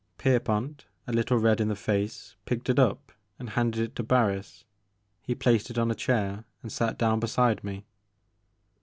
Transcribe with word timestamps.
Kerpont, 0.17 0.85
a 1.05 1.13
little 1.13 1.37
red 1.37 1.61
in 1.61 1.67
the 1.67 1.75
face, 1.75 2.35
picked 2.45 2.71
it 2.71 2.79
up, 2.79 3.11
and 3.37 3.51
handed 3.51 3.79
it 3.83 3.95
to 3.97 4.01
Barris. 4.03 4.65
He 5.21 5.35
placed 5.35 5.69
it 5.69 5.77
on 5.77 5.91
a 5.91 5.93
chair, 5.93 6.43
and 6.63 6.71
sat 6.71 6.97
down 6.97 7.19
beside 7.19 7.63
me. 7.63 7.85